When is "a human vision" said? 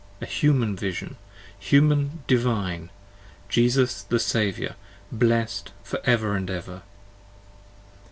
0.19-1.15